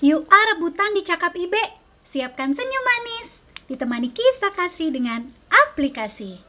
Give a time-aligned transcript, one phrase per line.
[0.00, 1.60] Ah rebutan di Cakap Ibe.
[2.08, 3.28] Siapkan senyum manis.
[3.68, 6.40] Ditemani kisah kasih dengan aplikasi.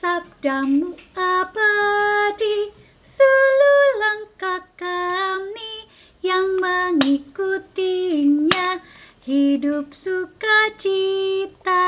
[0.00, 2.72] Sabdamu abadi,
[3.12, 5.84] seluruh langkah kami
[6.24, 8.80] yang mengikutinya
[9.28, 11.84] hidup sukacita.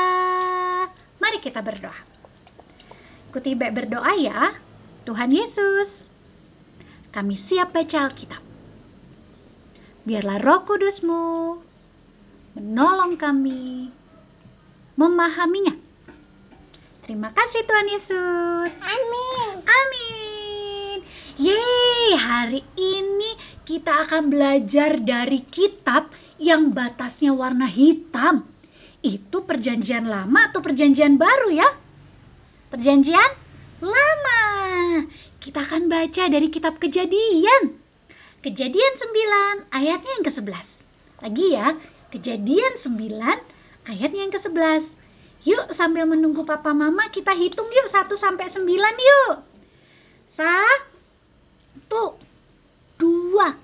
[1.17, 1.97] Mari kita berdoa.
[3.33, 4.53] Ikuti berdoa ya.
[5.09, 5.89] Tuhan Yesus,
[7.09, 8.44] kami siap baca Alkitab.
[10.05, 11.25] Biarlah roh kudusmu
[12.53, 13.89] menolong kami
[15.01, 15.73] memahaminya.
[17.09, 18.71] Terima kasih Tuhan Yesus.
[18.85, 19.65] Amin.
[19.65, 20.97] Amin.
[21.41, 23.31] Yeay, hari ini
[23.65, 28.45] kita akan belajar dari kitab yang batasnya warna hitam.
[29.01, 31.69] Itu perjanjian lama atau perjanjian baru ya?
[32.69, 33.31] Perjanjian
[33.81, 34.41] lama.
[35.41, 37.84] Kita akan baca dari kitab kejadian.
[38.45, 38.93] Kejadian
[39.65, 40.67] 9 ayatnya yang ke-11.
[41.25, 41.73] Lagi ya,
[42.13, 44.85] kejadian 9 ayatnya yang ke-11.
[45.49, 49.41] Yuk sambil menunggu papa mama kita hitung yuk 1 sampai 9 yuk.
[50.37, 52.21] Satu,
[53.01, 53.57] dua,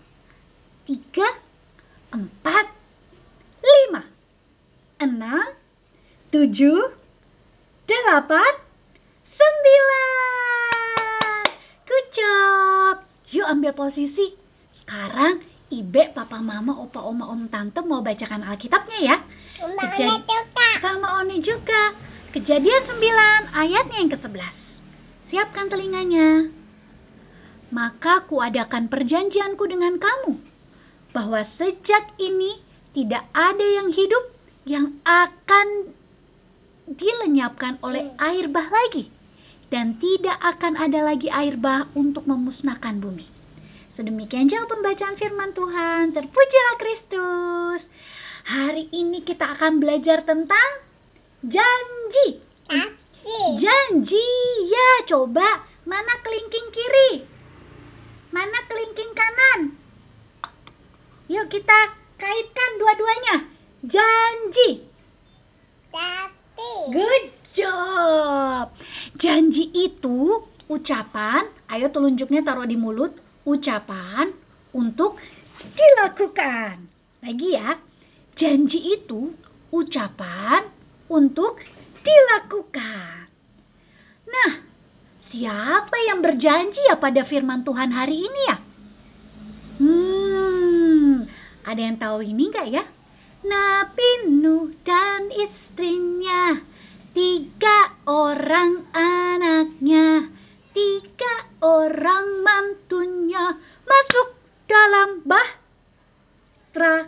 [0.90, 1.30] tiga,
[2.10, 2.74] empat,
[3.62, 4.10] lima,
[4.98, 5.46] enam,
[6.34, 6.90] tujuh,
[7.86, 8.54] delapan,
[9.38, 9.94] sembilan.
[11.86, 13.06] Good job.
[13.30, 14.41] Yuk ambil posisi.
[14.92, 15.40] Sekarang
[15.72, 19.16] Ibe, Papa, Mama, Opa, Oma, Om, Tante mau bacakan Alkitabnya ya.
[19.64, 20.68] Mbak Kejad- Ona juga.
[20.84, 21.96] Sama Oni juga.
[22.36, 24.52] Kejadian 9 ayatnya yang ke-11.
[25.32, 26.52] Siapkan telinganya.
[27.72, 30.44] Maka kuadakan perjanjianku dengan kamu
[31.16, 32.60] bahwa sejak ini
[32.92, 34.36] tidak ada yang hidup
[34.68, 35.96] yang akan
[36.92, 39.08] dilenyapkan oleh air bah lagi
[39.72, 43.40] dan tidak akan ada lagi air bah untuk memusnahkan bumi.
[44.02, 46.10] Sedemikian jauh pembacaan firman Tuhan.
[46.10, 47.86] Terpujilah Kristus.
[48.50, 50.70] Hari ini kita akan belajar tentang
[51.46, 52.42] janji.
[53.62, 54.34] Janji.
[54.74, 57.30] Ya, coba mana kelingking kiri?
[58.34, 59.78] Mana kelingking kanan?
[61.30, 63.36] Yuk kita kaitkan dua-duanya.
[63.86, 64.82] Janji.
[65.94, 66.74] Tapi.
[66.90, 68.66] Good job.
[69.22, 73.14] Janji itu ucapan, ayo telunjuknya taruh di mulut,
[73.46, 74.34] ucapan
[74.72, 75.18] untuk
[75.62, 76.90] dilakukan.
[77.22, 77.78] Lagi ya,
[78.38, 79.34] janji itu
[79.70, 80.68] ucapan
[81.12, 81.62] untuk
[82.02, 83.30] dilakukan.
[84.26, 84.52] Nah,
[85.30, 88.58] siapa yang berjanji ya pada firman Tuhan hari ini ya?
[89.82, 91.26] Hmm,
[91.66, 92.84] ada yang tahu ini enggak ya?
[93.42, 96.62] Nabi Nuh dan istrinya,
[97.18, 100.30] tiga orang anaknya,
[100.78, 103.56] tiga orang mantunya
[103.86, 104.34] masuk
[104.66, 107.08] dalam bahtera.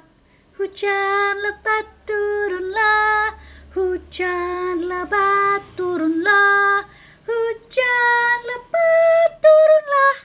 [0.53, 3.34] Hujan lebat turunlah,
[3.74, 6.86] hujan lebat turunlah,
[7.25, 10.16] hujan lebat turunlah.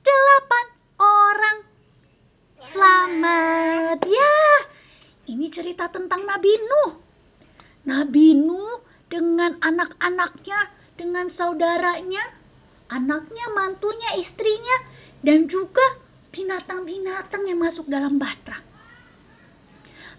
[0.00, 0.66] Delapan
[0.96, 1.58] orang
[2.72, 4.36] selamat ya.
[5.28, 6.92] Ini cerita tentang Nabi Nuh.
[7.84, 8.80] Nabi Nuh
[9.12, 10.60] dengan anak-anaknya,
[10.96, 12.39] dengan saudaranya,
[12.90, 14.76] anaknya, mantunya, istrinya,
[15.22, 16.02] dan juga
[16.34, 18.58] binatang-binatang yang masuk dalam bahtera.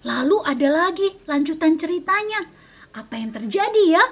[0.02, 2.48] Lalu ada lagi lanjutan ceritanya.
[2.92, 4.06] Apa yang terjadi ya?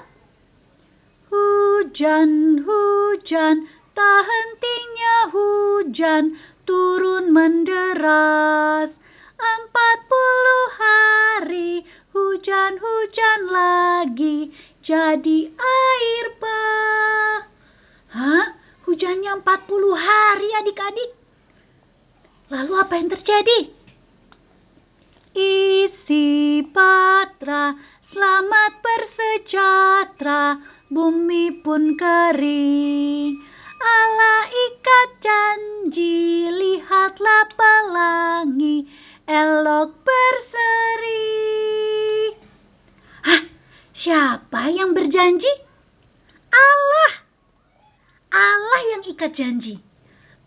[1.34, 3.68] Hujan, hujan,
[3.98, 6.24] tak hentinya hujan,
[6.64, 8.94] turun menderas.
[9.40, 11.84] Empat puluh hari,
[12.16, 14.54] hujan-hujan lagi,
[14.84, 16.39] jadi air.
[18.10, 18.58] Hah?
[18.90, 21.12] Hujannya 40 hari adik-adik.
[22.50, 23.70] Lalu apa yang terjadi?
[25.38, 27.78] Isi patra,
[28.10, 30.58] selamat bersejahtera,
[30.90, 33.38] bumi pun kering.
[33.78, 38.90] Allah ikat janji, lihatlah pelangi,
[39.30, 41.30] elok berseri.
[43.22, 43.42] Hah?
[44.02, 45.54] Siapa yang berjanji?
[46.50, 47.12] Allah.
[48.30, 49.80] Allah yang ikat janji.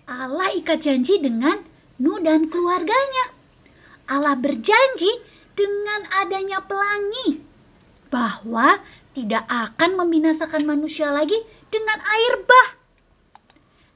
[0.04, 1.64] Allah ikat janji dengan
[1.96, 3.32] Nuh dan keluarganya.
[4.12, 5.08] Allah berjanji
[5.56, 7.40] dengan adanya pelangi
[8.12, 8.76] bahwa
[9.16, 11.40] tidak akan membinasakan manusia lagi
[11.72, 12.68] dengan air bah.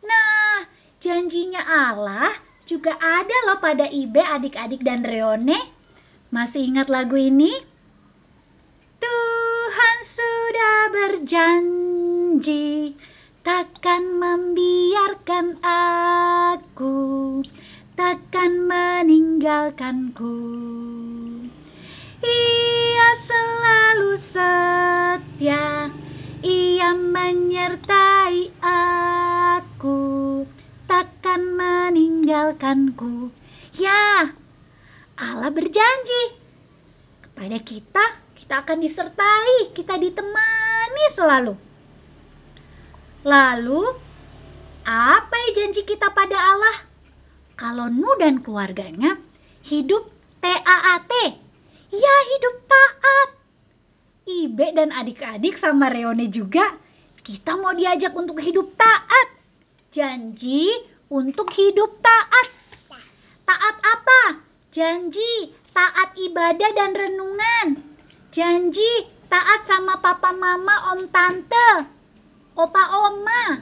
[0.09, 0.65] Nah,
[1.05, 2.33] janjinya Allah
[2.65, 5.69] juga ada loh pada Ibe, adik-adik dan Reone.
[6.33, 7.61] Masih ingat lagu ini?
[9.05, 12.77] Tuhan sudah berjanji
[13.47, 16.95] takkan membiarkan aku
[17.95, 20.37] takkan meninggalkan meninggalkanku.
[22.27, 25.95] Ia selalu setia,
[26.43, 28.51] ia menyertai
[29.63, 30.01] aku,
[30.91, 33.31] takkan meninggalkanku.
[33.79, 34.35] Ya,
[35.15, 36.23] Allah berjanji
[37.31, 38.05] kepada kita,
[38.43, 41.66] kita akan disertai, kita ditemani selalu.
[43.27, 43.83] Lalu,
[44.87, 46.87] apa yang janji kita pada Allah?
[47.59, 49.19] Kalau Nu dan keluarganya
[49.67, 50.07] hidup
[50.39, 51.11] TAAT,
[51.91, 53.29] ya hidup taat.
[54.31, 56.79] Ibe dan adik-adik sama Reone juga,
[57.27, 59.29] kita mau diajak untuk hidup taat.
[59.91, 62.47] Janji untuk hidup taat.
[63.43, 64.23] Taat apa?
[64.71, 67.67] Janji taat ibadah dan renungan.
[68.31, 71.96] Janji taat sama papa mama, om tante,
[72.57, 73.61] opa oma.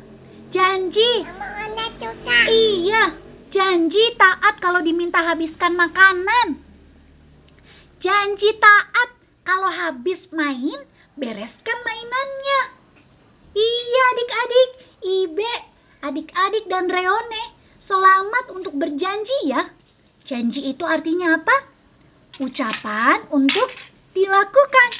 [0.55, 2.39] Janji Mama juga.
[2.47, 3.03] Iya,
[3.51, 6.63] janji taat kalau diminta habiskan makanan.
[7.99, 9.11] Janji taat
[9.43, 10.79] kalau habis main,
[11.19, 12.61] bereskan mainannya.
[13.55, 14.71] Iya adik-adik,
[15.03, 15.55] Ibe,
[16.07, 17.45] adik-adik dan Reone,
[17.91, 19.75] selamat untuk berjanji ya.
[20.31, 21.57] Janji itu artinya apa?
[22.39, 23.75] Ucapan untuk
[24.15, 24.91] dilakukan.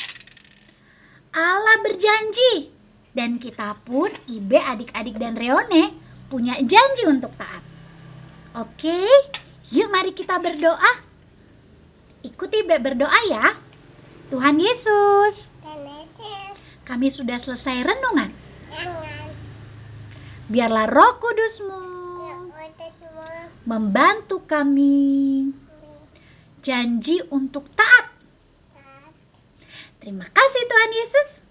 [1.35, 2.74] Allah berjanji
[3.15, 5.95] dan kita pun Ibe, adik-adik dan Reone
[6.29, 7.63] punya janji untuk taat.
[8.59, 9.07] Oke,
[9.71, 10.93] yuk mari kita berdoa.
[12.27, 13.55] Ikuti Ibe berdoa ya.
[14.35, 15.35] Tuhan Yesus,
[16.85, 18.31] kami sudah selesai renungan.
[20.51, 21.81] Biarlah roh kudusmu
[23.65, 25.49] membantu kami
[26.61, 28.13] janji untuk taat.
[30.05, 31.44] Terima kasih Tuhan Yesus.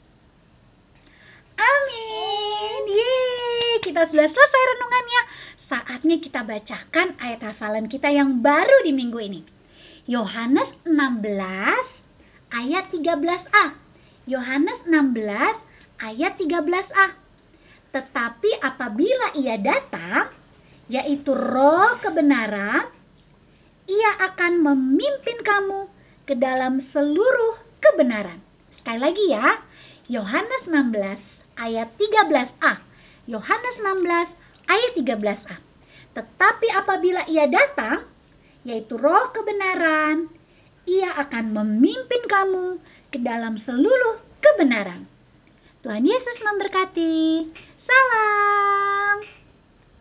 [1.57, 2.81] Amin.
[2.89, 5.21] Yeay, kita sudah selesai renungannya.
[5.69, 9.41] Saatnya kita bacakan ayat hafalan kita yang baru di minggu ini.
[10.05, 11.23] Yohanes 16
[12.51, 13.65] ayat 13a.
[14.27, 17.07] Yohanes 16 ayat 13a.
[17.93, 20.33] Tetapi apabila ia datang,
[20.91, 22.89] yaitu roh kebenaran,
[23.87, 25.87] ia akan memimpin kamu
[26.23, 28.39] ke dalam seluruh kebenaran.
[28.79, 29.47] Sekali lagi ya,
[30.11, 32.73] Yohanes 16 ayat 13a.
[33.29, 35.55] Yohanes 16 ayat 13a.
[36.13, 38.05] Tetapi apabila ia datang,
[38.63, 40.29] yaitu roh kebenaran,
[40.85, 42.77] ia akan memimpin kamu
[43.09, 45.07] ke dalam seluruh kebenaran.
[45.83, 47.49] Tuhan Yesus memberkati.
[47.83, 49.42] Salam.